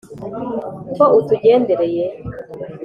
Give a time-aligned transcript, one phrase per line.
[0.95, 2.05] ko utugendereye”